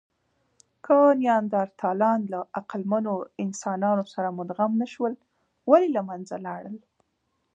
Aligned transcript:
که 0.85 0.95
نیاندرتالان 1.19 2.19
له 2.31 2.39
عقلمنو 2.59 3.15
انسانانو 3.43 4.03
سره 4.13 4.29
مدغم 4.39 4.71
نهشول، 4.81 5.13
ولې 5.69 5.87
له 5.95 6.01
منځه 6.09 6.35
لاړل؟ 6.45 6.77